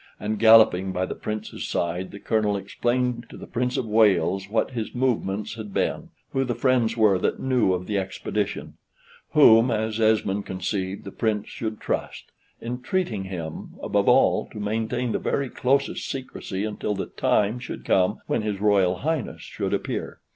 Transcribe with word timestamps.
And 0.19 0.39
galloping 0.39 0.91
by 0.91 1.05
the 1.05 1.13
Prince's 1.13 1.67
side 1.67 2.09
the 2.09 2.17
Colonel 2.19 2.57
explained 2.57 3.27
to 3.29 3.37
the 3.37 3.45
Prince 3.45 3.77
of 3.77 3.85
Wales 3.85 4.49
what 4.49 4.71
his 4.71 4.95
movements 4.95 5.53
had 5.53 5.75
been; 5.75 6.09
who 6.31 6.43
the 6.43 6.55
friends 6.55 6.97
were 6.97 7.19
that 7.19 7.39
knew 7.39 7.71
of 7.73 7.85
the 7.85 7.99
expedition; 7.99 8.77
whom, 9.33 9.69
as 9.69 9.99
Esmond 9.99 10.47
conceived, 10.47 11.03
the 11.03 11.11
Prince 11.11 11.49
should 11.49 11.79
trust; 11.79 12.31
entreating 12.63 13.25
him, 13.25 13.75
above 13.83 14.09
all, 14.09 14.47
to 14.49 14.59
maintain 14.59 15.11
the 15.11 15.19
very 15.19 15.51
closest 15.51 16.09
secrecy 16.09 16.65
until 16.65 16.95
the 16.95 17.05
time 17.05 17.59
should 17.59 17.85
come 17.85 18.21
when 18.25 18.41
his 18.41 18.59
Royal 18.59 18.95
Highness 19.05 19.41
should 19.43 19.71
appear. 19.71 20.19